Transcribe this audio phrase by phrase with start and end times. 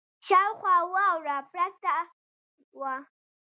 [0.27, 1.95] شاوخوا واوره پرته
[2.79, 2.95] وه.